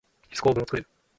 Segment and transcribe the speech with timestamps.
[0.31, 0.87] ヒス構文をつくる。